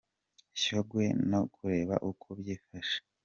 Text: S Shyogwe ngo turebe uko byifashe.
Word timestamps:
S 0.57 0.59
Shyogwe 0.61 1.05
ngo 1.25 1.39
turebe 1.53 1.95
uko 2.09 2.27
byifashe. 2.39 2.97